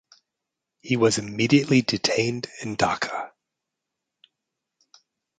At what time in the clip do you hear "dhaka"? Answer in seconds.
2.75-3.33